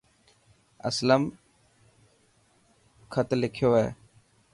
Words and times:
اسلم 0.89 1.23
خطلکيو 3.13 3.69
هي. 3.79 3.87